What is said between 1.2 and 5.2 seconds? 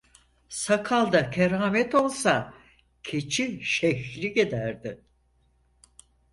keramet olsa, keçi şeyhlik ederdi.